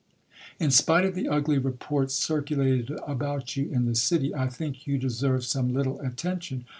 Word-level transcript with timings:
In 0.59 0.71
spite 0.71 1.05
of 1.05 1.13
the 1.13 1.27
ugly 1.27 1.59
reports 1.59 2.15
circulated 2.15 2.89
about 3.05 3.55
you 3.55 3.69
in 3.71 3.85
the 3.85 3.93
city, 3.93 4.33
I 4.33 4.47
think 4.47 4.87
you 4.87 4.97
deserve 4.97 5.45
some 5.45 5.75
little 5.75 5.99
attention. 6.01 6.65